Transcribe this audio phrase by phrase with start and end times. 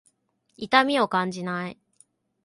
[0.57, 1.77] 痛みを感じない。